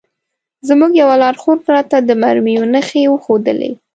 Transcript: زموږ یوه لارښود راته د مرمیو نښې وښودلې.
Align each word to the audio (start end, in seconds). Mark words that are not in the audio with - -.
زموږ 0.67 0.91
یوه 1.01 1.15
لارښود 1.21 1.59
راته 1.73 1.97
د 2.07 2.09
مرمیو 2.21 2.63
نښې 2.73 3.03
وښودلې. 3.09 3.71